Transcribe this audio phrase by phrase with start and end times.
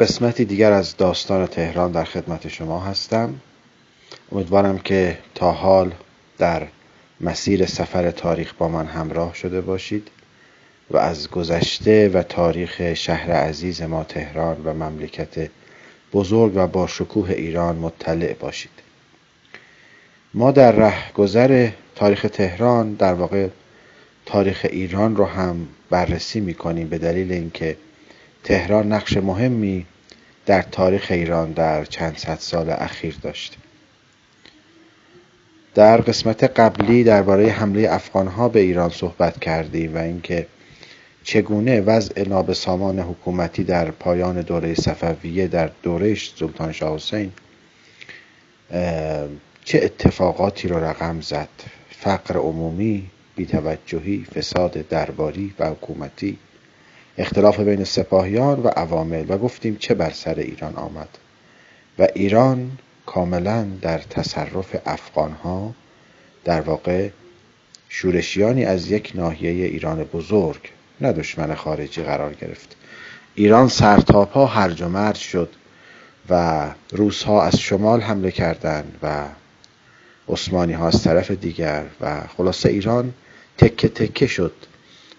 [0.00, 3.34] قسمتی دیگر از داستان تهران در خدمت شما هستم.
[4.32, 5.92] امیدوارم که تا حال
[6.38, 6.66] در
[7.20, 10.08] مسیر سفر تاریخ با من همراه شده باشید
[10.90, 15.50] و از گذشته و تاریخ شهر عزیز ما تهران و مملکت
[16.12, 18.82] بزرگ و با شکوه ایران مطلع باشید.
[20.34, 23.48] ما در رهگذر تاریخ تهران در واقع
[24.26, 27.76] تاریخ ایران رو هم بررسی می‌کنیم به دلیل اینکه
[28.44, 29.86] تهران نقش مهمی
[30.46, 33.56] در تاریخ ایران در چند صد سال اخیر داشته
[35.74, 40.46] در قسمت قبلی درباره حمله افغانها به ایران صحبت کردیم و اینکه
[41.24, 47.32] چگونه وضع نابسامان حکومتی در پایان دوره صفویه در دوره سلطان شاه حسین
[49.64, 51.48] چه اتفاقاتی رو رقم زد؟
[51.90, 56.38] فقر عمومی بیتوجهی فساد درباری و حکومتی.
[57.20, 61.08] اختلاف بین سپاهیان و عوامل و گفتیم چه بر سر ایران آمد.
[61.98, 62.70] و ایران
[63.06, 65.74] کاملا در تصرف افغانها
[66.44, 67.08] در واقع
[67.88, 70.60] شورشیانی از یک ناحیه ایران بزرگ
[71.00, 72.76] نه دشمن خارجی قرار گرفت.
[73.34, 75.50] ایران سرتاپا هرج و مرج شد
[76.30, 79.24] و روس ها از شمال حمله کردند و
[80.28, 83.14] عثمانی ها از طرف دیگر و خلاصه ایران
[83.58, 84.52] تکه تکه شد.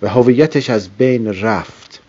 [0.01, 2.01] و هویتش از بین رفت.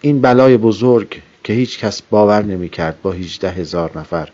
[0.00, 4.28] این بلای بزرگ که هیچ کس باور نمی کرد با 18 هزار نفر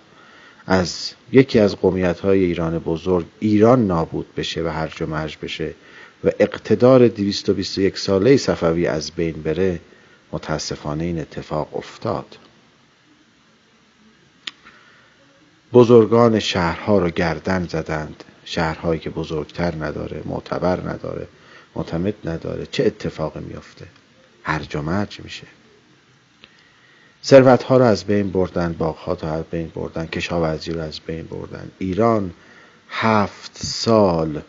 [0.66, 5.75] از یکی از قومیت های ایران بزرگ ایران نابود بشه و هرج و مرج بشه
[6.25, 9.81] و اقتدار 221 ساله صفوی از بین بره
[10.32, 12.38] متاسفانه این اتفاق افتاد.
[15.72, 18.25] بزرگان شهرها رو گردن زدند.
[18.44, 21.28] شهرهایی که بزرگتر نداره معتبر نداره.
[21.78, 22.66] معتمد نداره.
[22.66, 23.86] چه اتفاقی میافته؟
[24.42, 25.46] هرج و مرج میشه.
[27.24, 31.00] ثروت ها رو از بین بردن باغ ها رو از بین بردن کشاورزی رو از
[31.00, 31.70] بین بردن.
[31.78, 32.34] ایران
[32.90, 34.42] هفت سال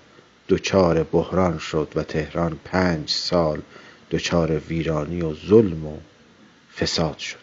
[0.50, 3.62] دچار بحران شد و تهران پنج سال
[4.12, 5.98] دچار ویرانی و ظلم و
[6.78, 7.39] فساد شد.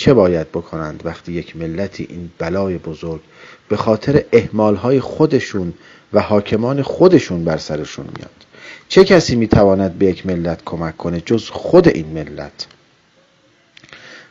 [0.00, 3.20] چه باید بکنند وقتی یک ملتی این بلای بزرگ
[3.68, 4.24] به خاطر
[4.54, 5.74] های خودشون
[6.12, 8.46] و حاکمان خودشون بر سرشون میاد؟
[8.88, 12.66] چه کسی می‌تواند به یک ملت کمک کنه جز خود این ملت؟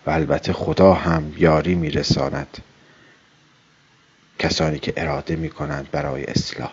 [0.06, 2.58] و البته خدا هم یاری میرساند
[4.40, 6.72] کسانی که اراده می‌کنند برای اصلاح.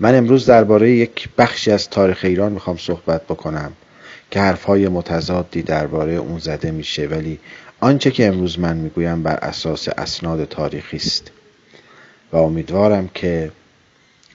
[0.00, 3.72] من امروز درباره یک بخشی از تاریخ ایران می‌خوام صحبت بکنم.
[4.30, 7.38] که حرفهای متضادی درباره اون زده میشه ولی
[7.80, 11.30] آنچه که امروز من می‌گویم بر اساس اسناد تاریخی است.
[12.32, 13.52] و امیدوارم که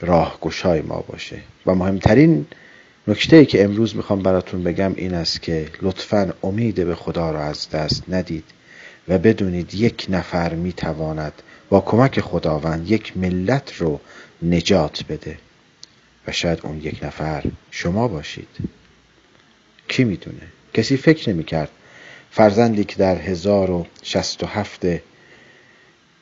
[0.02, 1.38] راهگشای ما باشه.
[1.66, 2.46] و مهمترین
[3.08, 7.44] نکته ای که امروز می‌خوام براتون بگم این است که لطفا امید به خدا را
[7.44, 8.44] از دست ندید
[9.08, 11.34] و بدونید یک نفر می‌تواند
[11.70, 14.00] با کمک خداوند یک ملت رو
[14.44, 15.38] نجات بده.
[16.28, 18.81] و شاید اون یک نفر شما باشید.
[19.92, 21.70] کی می‌دونه؟ کسی فکر نمی‌کرد.
[22.32, 24.86] فرزندی که در 1067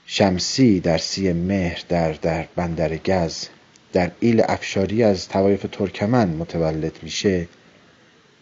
[0.05, 3.47] شمسی در سی مهر در در بندر گز
[3.93, 7.47] در ایل افشاری از توایف ترکمن متولد میشه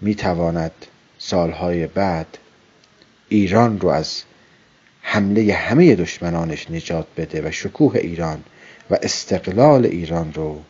[0.01, 0.71] می‌تواند
[1.17, 2.37] سالهای بعد
[3.29, 4.23] ایران رو از
[5.01, 8.43] حمله همه دشمنانش نجات بده و شکوه ایران
[8.89, 10.61] و استقلال ایران رو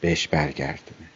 [0.00, 1.11] بهش برگردونه.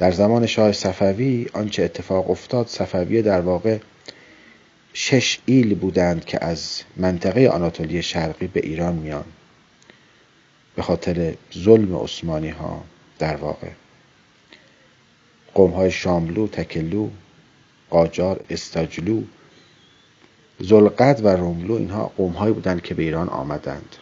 [0.00, 3.78] در زمان شاه صفوی آنچه اتفاق افتاد صفویه در واقع
[4.92, 9.24] شش ایل بودند که از منطقه آناتولی شرقی به ایران میان
[10.76, 12.84] به خاطر ظلم عثمانی ها
[13.18, 13.68] در واقع.
[15.54, 17.08] قوم های شاملو، تکلو،
[17.90, 19.22] قاجار، استاجلو
[20.58, 23.96] زلقد و روملو اینها قوم هایی بودند که به ایران آمدند.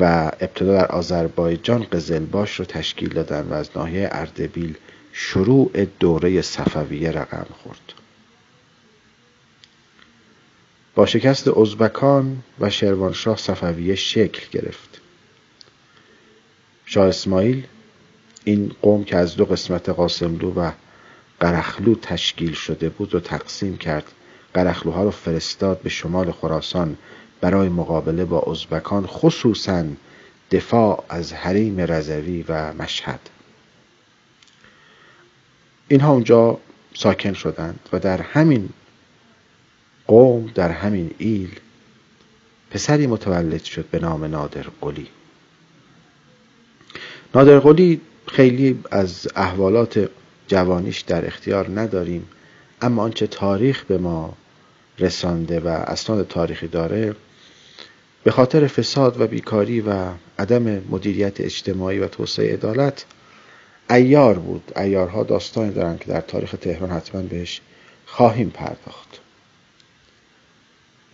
[0.00, 4.76] و ابتدا در آذربایجان قزلباش رو تشکیل دادن و از ناحیه اردبیل
[5.12, 7.92] شروع دوره صفویه رقم خورد.
[10.94, 15.00] با شکست ازبکان و شروانشاه صفویه شکل گرفت.
[16.84, 17.66] شاه اسماعیل
[18.44, 20.72] این قوم که از دو قسمت قاسملو و
[21.40, 24.12] قرخلو تشکیل شده بود و تقسیم کرد.
[24.54, 26.96] قرخلوها رو فرستاد به شمال خراسان
[27.40, 29.84] برای مقابله با ازبکان خصوصا
[30.50, 33.20] دفاع از حریم رضوی و مشهد.
[35.88, 36.58] اینها اونجا
[36.94, 38.68] ساکن شدند و در همین
[40.06, 41.60] قوم در همین ایل
[42.70, 45.08] پسری متولد شد به نام نادر قلی.
[47.34, 50.10] نادر قلی خیلی از احوالات
[50.48, 52.28] جوانیش در اختیار نداریم
[52.82, 54.34] اما آنچه تاریخ به ما
[54.98, 57.14] رسانده و اسناد تاریخی داره
[58.26, 63.04] به خاطر فساد و بیکاری و عدم مدیریت اجتماعی و توسعه عدالت
[63.90, 64.72] ایار بود.
[64.76, 67.60] ایارها داستانی دارن که در تاریخ تهران حتما بهش
[68.06, 69.20] خواهیم پرداخت.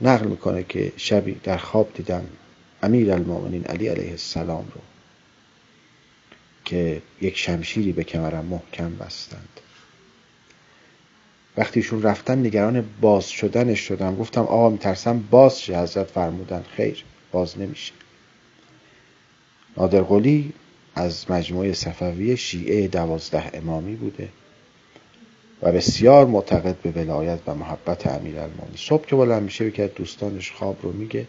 [0.00, 2.24] نقل می‌کنه که شبی در خواب دیدم
[2.82, 4.80] امیر المؤمنین علی علیه السلام رو
[6.64, 9.60] که یک شمشیری به کمرم محکم بستند.
[11.56, 14.16] وقتی ایشون رفتن نگران باز شدنش شدم.
[14.16, 16.64] گفتم آقا میترسم باز شه حضرت فرمودن.
[16.76, 17.92] خیر باز نمیشه.
[19.76, 20.52] نادر قلی
[20.94, 24.28] از مجموعه صفوی شیعه دوازده امامی بوده
[25.62, 30.50] و بسیار معتقد به ولایت و محبت امیر المومنین صبح که بلند میشه که دوستانش
[30.52, 31.26] خواب رو میگه.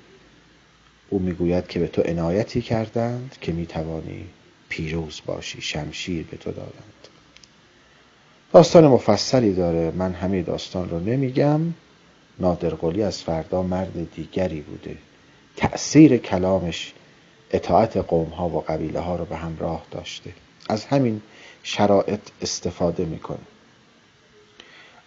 [1.10, 4.26] او می‌گوید که به تو عنایتی کردند که می‌توانی
[4.70, 7.08] پیروز باشی شمشیر به تو دادند.
[8.54, 9.92] داستان مفصلی داره.
[9.96, 11.62] من همه داستان رو نمیگم.
[12.40, 14.98] نادرقلی از فردا مرد دیگری بوده.
[15.56, 16.94] تأثیر کلامش
[17.52, 20.34] اطاعت قوم ها و قبیله ها رو به همراه داشته.
[20.70, 21.22] از همین
[21.64, 23.38] شرایط استفاده می‌کنه.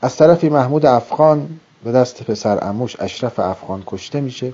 [0.02, 4.52] از طرفی محمود افغان به دست پسر اموش اشرف افغان کشته میشه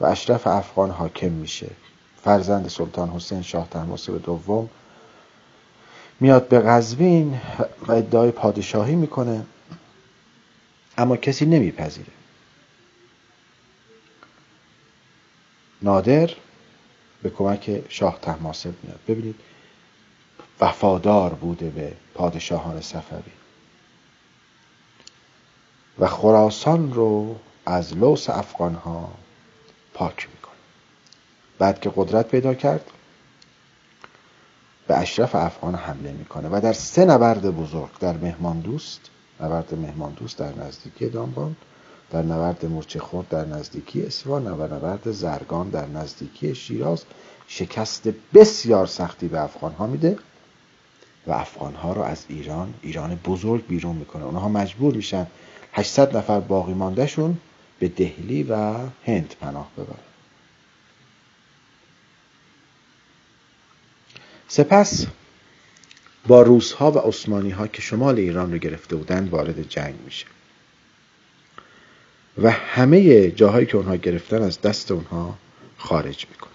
[0.00, 1.70] و اشرف افغان حاکم میشه.
[2.24, 3.68] فرزند سلطان حسین شاه
[4.06, 4.68] به دوم
[6.20, 7.40] میاد به قزوین
[7.86, 9.46] و ادعای پادشاهی می‌کنه.
[10.98, 12.12] اما کسی نمیپذیره.
[15.82, 16.30] نادر
[17.22, 19.00] به کمک شاه تحماسب میاد.
[19.08, 19.40] ببینید
[20.60, 23.32] وفادار بوده به پادشاهان صفوی.
[25.98, 27.36] و خراسان رو
[27.66, 29.14] از لوس افغان ها
[29.94, 30.54] پاک می‌کنه.
[31.58, 32.90] بعد که قدرت پیدا کرد
[34.86, 39.00] به اشرف افغان حمله می‌کنه و در سه نبرد بزرگ در مهمان دوست
[39.40, 41.56] نبرد مهمان دوست در نزدیکی دانبان
[42.10, 47.04] در نبرد مرچه خورد در نزدیکی اصفهان و نبرد زرگان در نزدیکی شیراز
[47.46, 50.18] شکست بسیار سختی به افغان ها میده
[51.26, 54.24] و افغان ها رو از ایران ایران بزرگ بیرون می‌کنه.
[54.24, 55.26] اونها مجبور میشن
[55.72, 57.38] 800 نفر باقی ماندهشون
[57.78, 60.13] به دهلی و هند پناه ببرن.
[64.54, 65.06] سپس
[66.26, 70.26] با روسها و عثمانی ها که شمال ایران رو گرفته بودند وارد جنگ میشه.
[72.42, 75.38] و همه جاهایی که اونها گرفتن از دست اونها
[75.76, 76.52] خارج می‌کنه.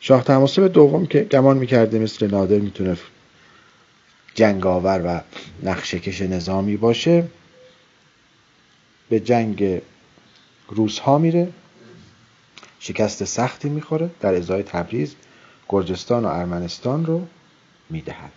[0.00, 2.96] شاه تماسب دوم که گمان می‌کرده مثل نادر می‌تونه
[4.34, 5.20] جنگاور و
[5.68, 7.24] نقشکش نظامی باشه
[9.08, 9.80] به جنگ
[10.68, 11.52] روزها میره.
[12.84, 15.14] شکست سختی می‌خوره در ازای تبریز
[15.68, 17.26] گرجستان و ارمنستان رو
[17.90, 18.32] می‌دهد.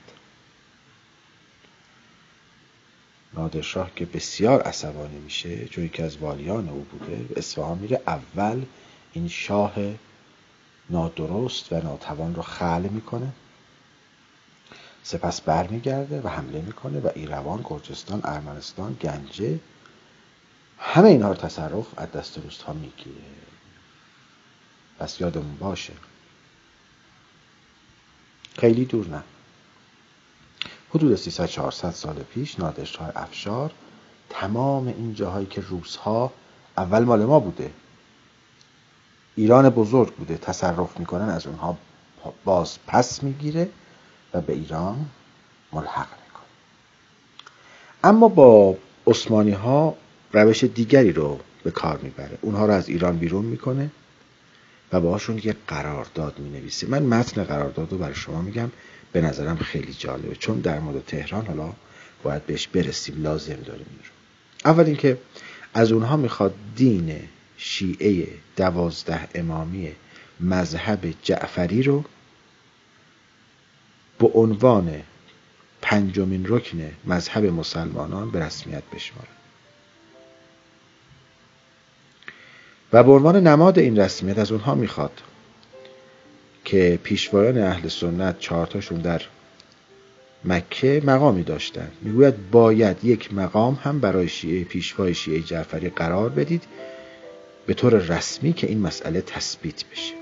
[3.34, 8.66] نادرشاه که بسیار عصبانی میشه چون که از والیان او بوده به اصفهان میره اول
[9.14, 9.74] این شاه
[10.90, 13.28] نادرست و ناتوان رو خل می‌کنه
[15.04, 19.60] سپس برمیگرده و حمله می‌کنه و ایروان گرجستان ارمنستان گنجه
[20.78, 23.55] همه اینها رو تصرف از دست روست ها می‌گیره.
[25.00, 25.94] پس یادمون باشه.
[28.58, 29.24] خیلی دور نه.
[30.90, 33.72] حدود 300 400 سال پیش نادرشاه افشار
[34.30, 36.34] تمام این جاهایی که روس ها
[36.78, 37.72] اول مال ما بوده
[39.36, 41.78] ایران بزرگ بوده تصرف می‌کنن از اونها
[42.46, 43.70] باز پس می‌گیره
[44.34, 45.10] و به ایران
[45.74, 46.46] ملحق می‌کنه.
[48.04, 49.96] اما با عثمانی ها
[50.34, 52.38] روش دیگری رو به کار می‌بره.
[52.42, 53.92] اونها رو از ایران بیرون می‌کنه.
[54.92, 58.72] و باهاشون یه قرارداد می نویسه من متن قرارداد رو برای شما میگم.
[59.12, 60.36] به نظرم خیلی جالبه.
[60.36, 61.74] چون در مورد تهران حالا
[62.24, 63.24] باید بهش برسیم.
[63.24, 65.18] لازم داریم این رو اول اینکه
[65.74, 67.20] از اونها می‌خواد دین
[67.58, 69.92] شیعه دوازده امامی
[70.40, 72.04] مذهب جعفری رو
[74.20, 75.02] به عنوان
[75.82, 79.28] پنجمین رکن مذهب مسلمانان به رسمیت بشماره
[82.94, 85.22] و به عنوان نماد این رسمیت از اونها می‌خواد
[86.66, 89.22] که پیشوایان اهل سنت چهارتاشون در
[90.46, 96.64] مکه مقامی داشتند می‌گوید باید یک مقام هم برای شیعه پیشوای شیعه جعفری قرار بدید
[97.66, 100.14] به طور رسمی که این مسئله تثبیت بشه.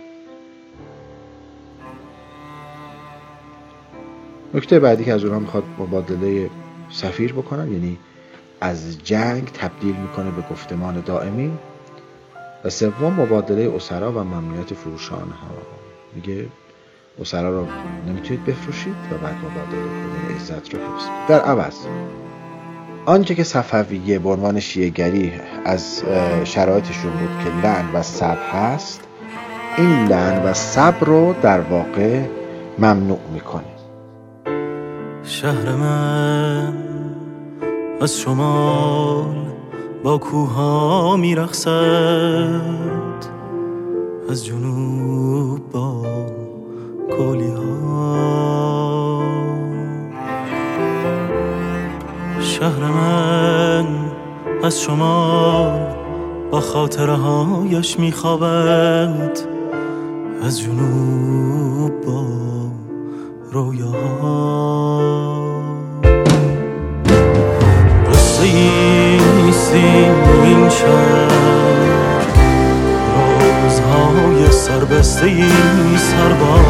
[4.53, 6.50] نکته بعدی که از اونها می‌خواد مبادله
[6.91, 7.98] سفیر بکنن یعنی
[8.62, 11.58] از جنگ تبدیل می‌کنه به گفتمان دائمی.
[12.65, 15.48] و سوم مبادله اسرا و ممنوعیت فروشان ها
[16.15, 16.46] میگه
[17.22, 17.67] اسرا رو
[18.08, 21.75] نمی‌تونید بفروشید و بعد مبادله کنید عزت رو حفظ در عوض
[23.05, 25.32] آنچه که صفویه به عنوان شیعگری
[25.65, 26.03] از
[26.43, 29.01] شرایطشون بود که لعن و صبر هست
[29.77, 32.25] این لعن و صبر رو در واقع
[32.79, 33.63] ممنوع می‌کنه.
[35.24, 36.74] شهر من
[38.01, 39.53] از شمال
[40.04, 41.72] با کوها میرخصد
[44.30, 46.06] از جنوب با
[47.18, 49.24] کولی ها
[52.42, 53.86] شهر من
[54.64, 55.94] از شمال
[56.52, 59.40] با خاطره هایش میخوابد.
[60.44, 62.26] از جنوب با
[63.52, 65.04] رویاها.
[68.12, 69.23] قصه
[69.54, 72.24] نیستیم این شهر.
[73.64, 75.50] رازهای سربسته ای
[75.98, 76.66] سربار.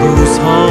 [0.00, 0.66] روزها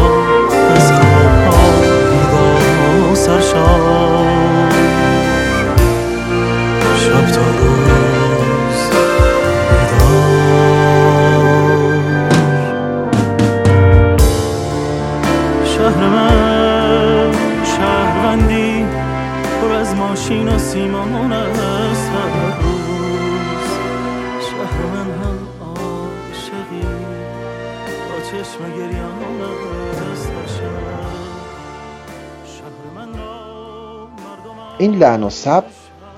[0.76, 1.72] از خوابها
[2.10, 4.72] بیدار سرشار.
[6.98, 8.01] شب تا روز
[20.72, 23.70] سیمان است هر روز
[24.50, 26.82] شهر من هم عاشقی.
[28.10, 29.42] با چشم گریان
[30.12, 30.32] است
[34.78, 35.64] این لعن و سب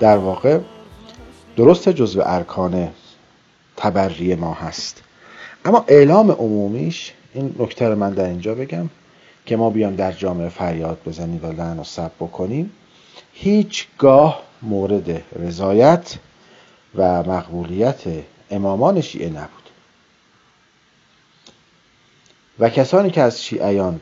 [0.00, 0.58] در واقع
[1.56, 2.88] درست جزو ارکان
[3.76, 5.02] تبری ما هست.
[5.64, 8.90] اما اعلام عمومیش این نکته رو من در اینجا بگم
[9.46, 12.70] که ما بیام در جامعه فریاد بزنیم و لعن و سب بکنیم.
[13.34, 16.18] هیچگاه مورد رضایت
[16.94, 18.02] و مقبولیت
[18.50, 19.64] امامان شیعه نبود.
[22.58, 24.00] و کسانی که از شیعیان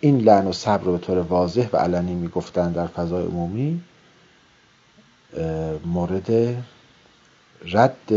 [0.00, 3.80] این لعن و صبر رو به طور واضح و علنی می‌گفتند در فضای عمومی
[5.84, 6.56] مورد
[7.64, 8.12] رد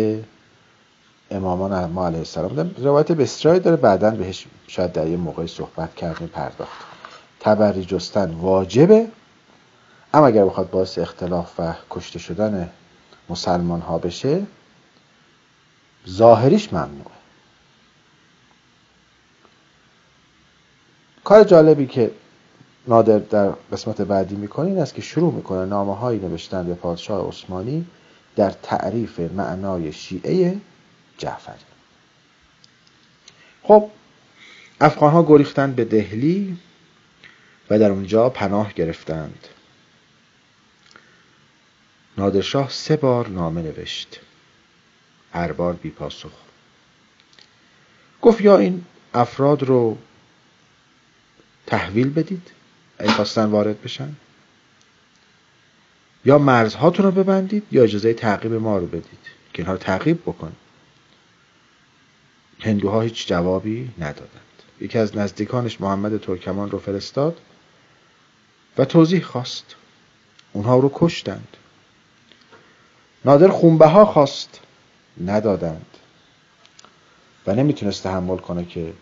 [1.31, 2.75] امامان ما علیه السلام بودن.
[2.77, 6.86] روایت بسیاری داره بعدا بهش شاید در یه موقعی صحبت کردیم پرداخت.
[7.39, 9.07] تبری جستن واجبه.
[10.13, 12.70] اما اگر بخواد باعث اختلاف و کشته شدن
[13.30, 14.46] مسلمان ها بشه
[16.10, 17.20] ظاهریش ممنوعه.
[21.24, 22.12] کار جالبی که
[22.88, 27.28] نادر در قسمت بعدی می‌کنه این است که شروع می‌کنه نامه هایی نوشتن به پادشاه
[27.28, 27.86] عثمانی
[28.36, 30.58] در تعریف معنای شیعه
[31.18, 31.56] جعفری.
[33.63, 33.89] خب
[34.82, 36.58] افغان ها گریختند به دهلی
[37.70, 39.48] و در اونجا پناه گرفتند.
[42.18, 44.20] نادرشاه سه بار نامه نوشت.
[45.34, 46.32] هر بار بی پاسخ.
[48.22, 49.98] گفت یا این افراد رو
[51.68, 52.51] تحویل بدید
[52.98, 54.16] اگه خواستن وارد بشن؟
[56.25, 59.20] یا مرزهاتون رو ببندید یا اجازه تعقیب ما رو بدید
[59.54, 60.56] که اینها رو تعقیب بکن.
[62.60, 64.30] هندوها هیچ جوابی ندادند.
[64.82, 67.42] یکی از نزدیکانش محمد ترکمان رو فرستاد
[68.78, 69.75] و توضیح خواست.
[70.54, 71.58] اونها رو کشتند.
[73.25, 74.59] نادر خونبه ها خواست.
[75.25, 75.85] ندادند.
[77.47, 78.93] و نمی‌تونست تحمل کنه که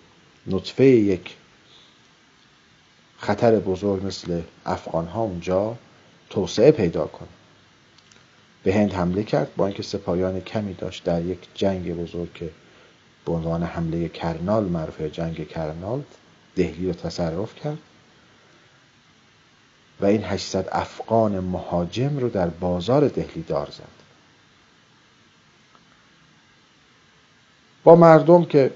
[0.47, 1.35] نطفه یک
[3.17, 5.75] خطر بزرگ مثل افغان ها اونجا
[6.29, 7.27] توسعه پیدا کنه.
[8.63, 12.49] به هند حمله کرد با اینکه سپاهیان کمی داشت در یک جنگ بزرگ که
[13.25, 16.03] به عنوان حمله کرنال معروف جنگ کرنال
[16.55, 17.77] دهلی رو تصرف کرد.
[20.01, 24.06] و این 800 افغان مهاجم رو در بازار دهلی دار زد.
[27.87, 28.71] با مردم که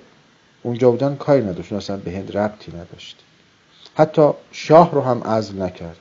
[0.64, 3.20] اونجا بودن کاری نداشت اصلا به هند ربطی نداشت.
[3.96, 5.98] حتی شاه رو هم عزل نکرد.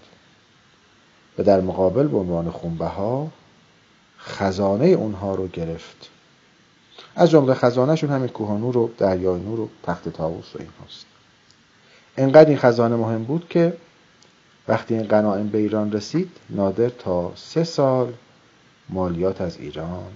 [1.38, 3.28] و در مقابل به عنوان خونبه ها
[4.18, 6.10] خزانه اونها رو گرفت.
[7.16, 11.06] از جمله خزانهشون همین کوهانور و دریای نور و تخت طاووس و این هست
[12.16, 13.76] انقدر این خزانه مهم بود که
[14.68, 18.12] وقتی این غنایم به ایران رسید نادر تا سه سال
[18.88, 20.12] مالیات از ایران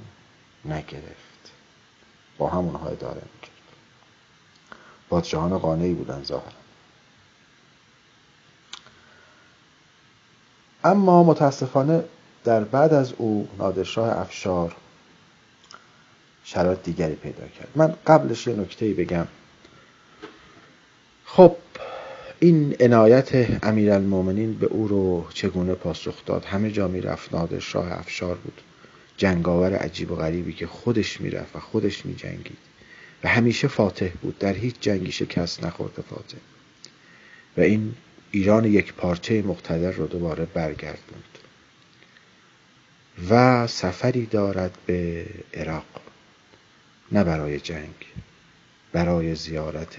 [0.64, 1.23] نگرفت.
[2.38, 3.50] با همونها اداره می‌کرد.
[5.10, 6.52] پادشاهان قانعی بودن ظاهرا.
[10.84, 12.04] اما متاسفانه
[12.44, 14.76] در بعد از او نادرشاه افشار
[16.44, 17.68] شرایط دیگری پیدا کرد.
[17.74, 19.26] من قبلش یه نکته بگم.
[21.24, 21.56] خب
[22.40, 28.60] این عنایت امیرالمؤمنین به او رو چگونه پاسخ داد؟ همه جا می‌رفت نادرشاه افشار بود.
[29.16, 32.58] جنگاور عجیب و غریبی که خودش می‌رفت و خودش میجنگید.
[33.24, 34.38] و همیشه فاتح بود.
[34.38, 36.36] در هیچ جنگی شکست نخورده فاتح.
[37.56, 37.94] و این
[38.30, 41.38] ایران یک پارچه مقتدر رو دوباره برگردوند.
[43.30, 45.86] و سفری دارد به عراق.
[47.12, 47.94] نه برای جنگ
[48.92, 49.96] برای زیارت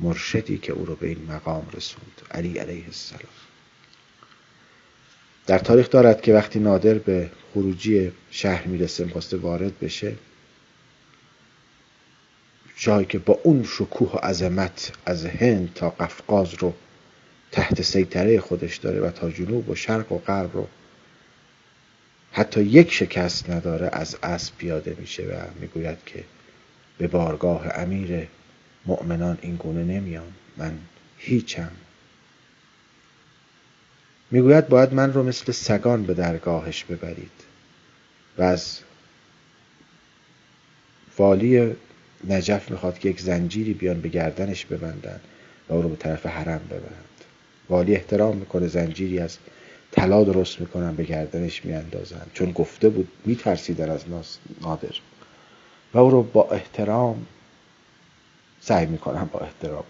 [0.00, 2.22] مرشدی که او رو به این مقام رسوند.
[2.30, 3.47] علی علیه السلام.
[5.48, 10.14] در تاریخ دارد که وقتی نادر به خروجی شهر می‌رسه می‌خواسته وارد بشه
[12.76, 16.74] جایی که با اون شکوه و عظمت از هند تا قفقاز رو
[17.52, 20.68] تحت سیطره خودش داره و تا جنوب و شرق و غرب رو
[22.32, 26.24] حتی یک شکست نداره از اسب پیاده میشه و می‌گوید که
[26.98, 28.28] به بارگاه امیر
[28.86, 30.78] مؤمنان این گونه نمیام من
[31.18, 31.70] هیچم
[34.30, 37.30] می‌گوید باید من رو مثل سگان به درگاهش ببرید.
[38.38, 38.78] و از
[41.18, 41.76] والی
[42.28, 45.20] نجف می‌خواد که یک زنجیری بیان به گردنش ببندن
[45.68, 47.04] و او رو به طرف حرم ببرند.
[47.68, 49.38] والی احترام می‌کنه زنجیری از
[49.92, 52.26] طلا درست می‌کنن به گردنش میاندازن.
[52.34, 54.04] چون گفته بود میترسیدن از
[54.62, 54.94] نادر.
[55.94, 57.26] و او رو با احترام
[58.60, 59.84] سعی می‌کنن با احترام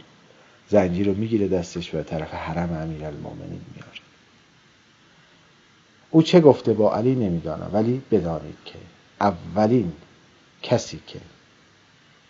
[0.70, 4.07] زنجیر رو می‌گیره دستش به طرف حرم امیرالمؤمنین میاره
[6.10, 8.78] او چه گفته با علی نمی‌دانم ولی بدانید که
[9.20, 9.92] اولین
[10.62, 11.20] کسی که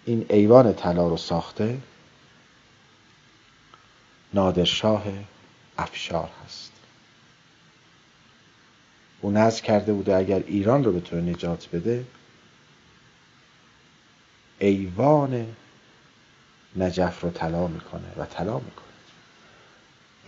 [0.05, 1.79] این ایوان طلا رو ساخته
[4.35, 5.05] نادرشاه
[5.79, 6.73] افشار هست.
[9.21, 12.05] او نظر کرده بوده اگر ایران رو بتونه نجات بده
[14.59, 15.47] ایوان
[16.77, 18.88] نجف رو طلا می‌کنه و طلا می‌کنه.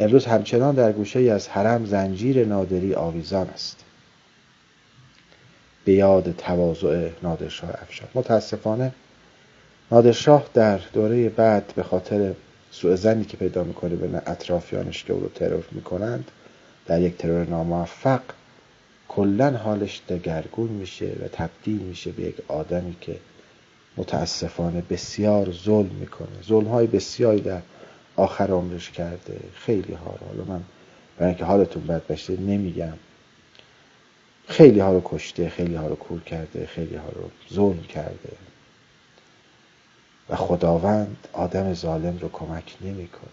[0.00, 3.84] امروز همچنان در گوشه از حرم زنجیر نادری آویزان است.
[5.84, 8.92] به یاد تواضع نادرشاه افشار متاسفانه
[9.92, 12.32] نادرشاه در دوره بعد به خاطر
[12.70, 16.30] سوء زنی که پیدا می‌کنه به اطرافیانش که او رو ترور می‌کنند
[16.86, 18.20] در یک ترور ناموفق
[19.08, 23.16] کلا حالش دگرگون میشه و تبدیل میشه به یک آدمی که
[23.96, 26.42] متاسفانه بسیار ظلم می‌کنه.
[26.48, 27.60] ظلم های بسیاری در
[28.16, 29.40] آخر عمرش کرده.
[29.54, 30.26] خیلی ها رو.
[30.26, 30.62] حالا من
[31.16, 32.98] برای اینکه حالتون بد بشه نمیگم.
[34.48, 38.32] خیلی ها رو کشته خیلی ها رو کور کرده خیلی ها رو ظلم کرده.
[40.28, 43.30] و خداوند آدم ظالم رو کمک نمی‌کنه.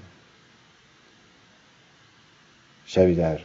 [2.86, 3.40] شبی در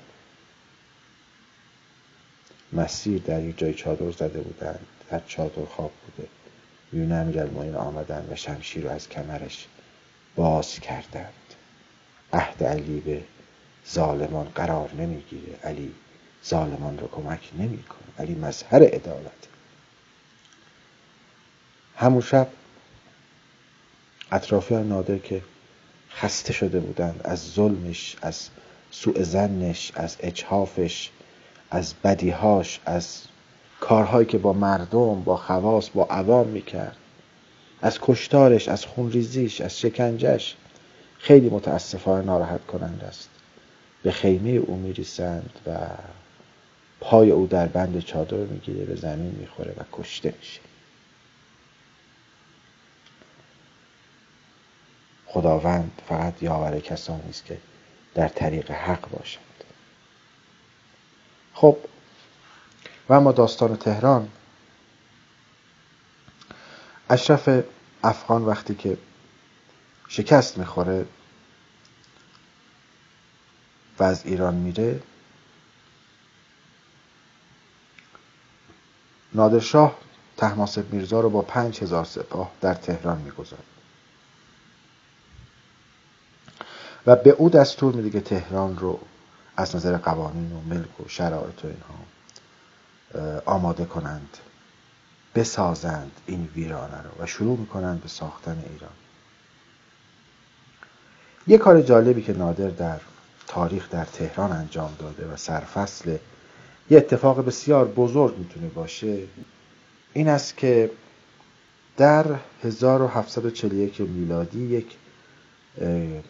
[2.73, 4.87] مسیر در یک جای چادر زده بودند.
[5.11, 6.29] در چادر خواب بوده.
[6.92, 9.66] میونه امیرالمؤمنین آمدند و شمشیر رو از کمرش
[10.37, 11.33] باز کردند.
[12.33, 13.23] عهد علی به
[13.92, 15.59] ظالمان قرار نمی‌گیره.
[15.64, 15.95] علی
[16.47, 17.99] ظالمان رو کمک نمی‌کنه.
[18.18, 19.49] علی مظهر عدالت.
[21.97, 22.49] همون شب
[24.33, 25.42] اطرافیان نادر که
[26.11, 28.49] خسته شده بودند از ظلمش از
[28.90, 31.11] سوء زنش از اجحافش
[31.71, 33.23] از بدیهاش از
[33.81, 36.97] کارهایی که با مردم با خواص با عوام می‌کرد.
[37.83, 40.57] از کشتارش از خونریزیش از شکنجش
[41.18, 43.29] خیلی متاسفانه ناراحت کننده است.
[44.03, 45.77] به خیمه او میریسند و
[47.01, 50.61] پای او در بند چادر می‌گیره به زمین می‌خوره و کشته میشه.
[55.27, 57.59] خداوند فقط یاور کسانی است که
[58.14, 59.64] در طریق حق باشند.
[61.55, 61.77] خب
[63.09, 64.29] و اما داستان تهران
[67.12, 67.64] اشرف
[68.05, 68.98] افغان وقتی که
[70.09, 71.07] شکست می‌خوره
[73.98, 75.03] و از ایران میره
[79.35, 79.98] نادرشاه
[80.37, 83.62] تحماسب میرزا رو با پنج هزار سپاه در تهران می‌گذاره
[87.07, 89.01] و به او دستور میده که تهران رو
[89.57, 94.38] از نظر قوانین و ملک و شرایط و اینها آماده کنند.
[95.35, 98.90] بسازند این ویرانه رو و شروع می‌کنند به ساختن ایران.
[101.47, 103.01] یه کار جالبی که نادر در
[103.47, 106.16] تاریخ در تهران انجام داده و سرفصل
[106.90, 109.18] یه اتفاق بسیار بزرگ می‌تونه باشه
[110.12, 110.90] این است که
[111.97, 112.27] در
[112.62, 114.97] 1741 میلادی یک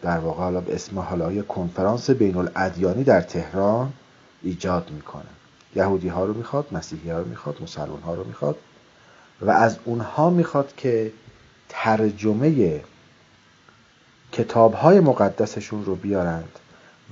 [0.01, 3.93] در واقع حالا به اسم حالا کنفرانس بین الادیانی در تهران
[4.43, 5.23] ایجاد می‌کنه.
[5.75, 8.55] یهودی ها رو می‌خواد مسیحی ها رو می‌خواد مسلمان ها رو می‌خواد.
[9.43, 11.11] و از اونها می‌خواد که
[11.69, 12.81] ترجمه
[14.31, 16.59] کتاب های مقدسشون رو بیارند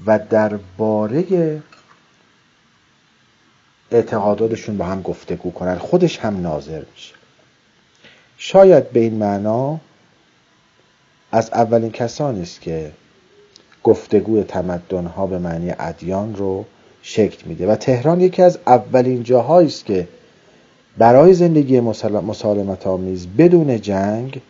[0.05, 1.61] و درباره
[3.91, 7.15] اعتقاداتشون با هم گفتگو کنند خودش هم ناظر میشه.
[8.37, 9.79] شاید به این معنا
[11.31, 12.91] از اولین کسانی است که
[13.83, 16.65] گفتگوی تمدن ها به معنی ادیان رو
[17.01, 17.67] شکل میده.
[17.67, 20.07] و تهران یکی از اولین جاهایی است که
[20.97, 24.41] برای زندگی مسالمت آمیز بدون جنگ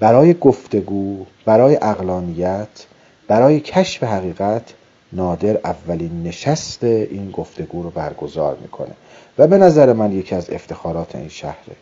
[0.00, 2.86] برای گفتگو برای اقلانیت
[3.28, 4.74] برای کشف حقیقت
[5.12, 8.92] نادر اولین نشست این گفتگو رو برگزار می‌کنه.
[9.38, 11.76] و به نظر من یکی از افتخارات این شهره.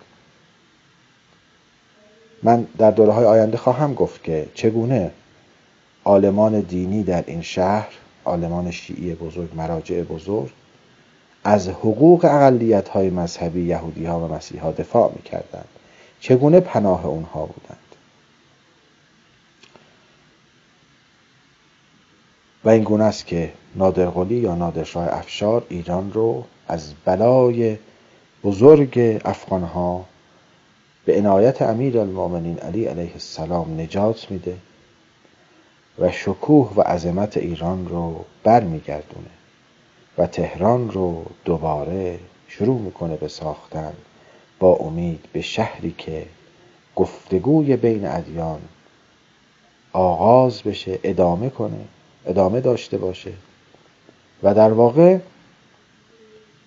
[2.42, 5.10] من در دوره های آینده خواهم گفت که چگونه
[6.04, 7.88] آلمان دینی در این شهر
[8.24, 10.50] آلمان شیعی بزرگ مراجع بزرگ
[11.44, 15.68] از حقوق اقلیت های مذهبی یهودی ها و مسیح ها دفاع می کردند
[16.20, 17.78] چگونه پناه اونها بودند؟
[22.64, 27.76] و این گونه است که نادرقلی یا نادرشاه افشار ایران رو از بلای
[28.44, 30.04] بزرگ افغان ها
[31.04, 34.56] به عنایت امیر المؤمنین علی علیه السلام نجات میده
[35.98, 39.39] و شکوه و عظمت ایران رو برمیگردونه.
[40.20, 43.92] و تهران رو دوباره شروع می‌کنه به ساختن
[44.58, 46.26] با امید به شهری که
[46.96, 48.60] گفتگوی بین ادیان
[49.92, 51.84] آغاز بشه ادامه کنه
[52.26, 53.32] ادامه داشته باشه.
[54.42, 55.18] و در واقع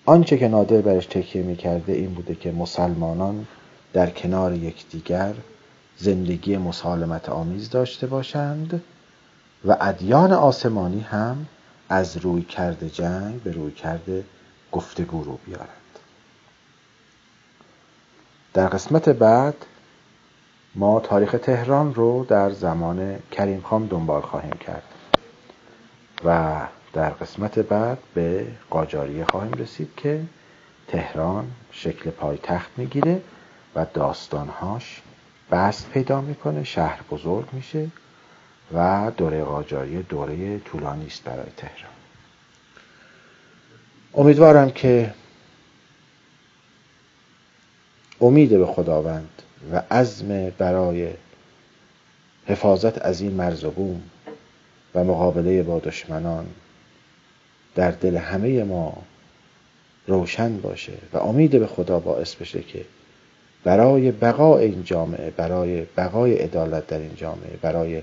[0.06, 3.46] آنچه که نادر برش تکیه می‌کرده این بوده که مسلمانان
[3.92, 5.34] در کنار یکدیگر
[5.96, 8.82] زندگی مسالمت آمیز داشته باشند
[9.64, 11.46] و ادیان آسمانی هم
[11.88, 14.24] از روی کرده جنگ به روی کرده
[14.72, 15.68] گفتگو رو بیارند.
[18.54, 19.54] در قسمت بعد
[20.74, 24.82] ما تاریخ تهران رو در زمان کریم خان دنبال خواهیم کرد
[26.24, 26.60] و
[26.92, 30.22] در قسمت بعد به قاجاریه خواهیم رسید که
[30.88, 33.22] تهران شکل پایتخت می‌گیره
[33.74, 35.02] و داستانهاش
[35.50, 37.88] بست پیدا می‌کنه شهر بزرگ میشه.
[38.72, 41.92] و دوره قاجاریه دوره طولانی است برای تهران.
[44.14, 45.14] امیدوارم که
[48.20, 51.10] امید به خداوند و عزم برای
[52.46, 54.02] حفاظت از این مرز و بوم
[54.94, 56.46] و مقابله با دشمنان
[57.74, 59.02] در دل همه ما
[60.06, 62.84] روشن باشه و امید به خدا باعث بشه که
[63.64, 68.02] برای بقای این جامعه برای بقای عدالت در این جامعه برای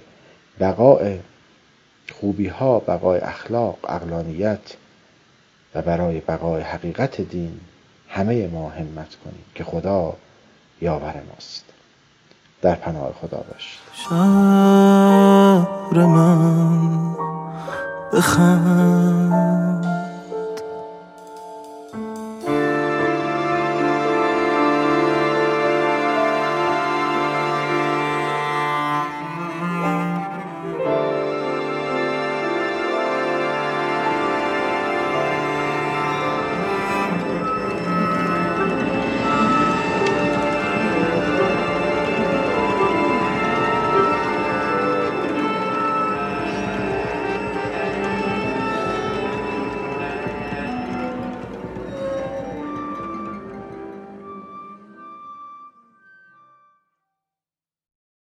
[0.59, 1.19] بقای
[2.11, 4.75] خوبی ها بقای اخلاق اقلانیت
[5.75, 7.59] و برای بقای حقیقت دین
[8.09, 10.13] همه ما همت کنیم که خدا
[10.81, 11.65] یاور ماست.
[12.61, 13.79] در پناه خدا باشید.
[13.93, 14.15] شهر
[16.05, 17.15] من
[18.13, 19.60] بخند.